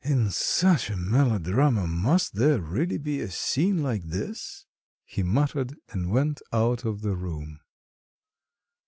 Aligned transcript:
"In 0.03 0.31
such 0.31 0.89
a 0.89 0.97
melodrama 0.97 1.85
must 1.85 2.33
there 2.33 2.59
really 2.59 2.97
be 2.97 3.21
a 3.21 3.29
scene 3.29 3.83
like 3.83 4.01
this?" 4.01 4.65
he 5.05 5.21
muttered, 5.21 5.75
and 5.89 6.09
went 6.09 6.41
out 6.51 6.85
of 6.85 7.01
the 7.03 7.15
room. 7.15 7.59